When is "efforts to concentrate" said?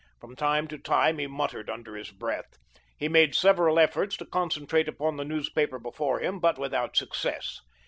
3.77-4.87